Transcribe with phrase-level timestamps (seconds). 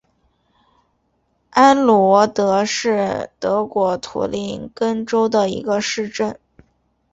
[1.51, 6.39] 安罗德是德国图林根州的一个市镇。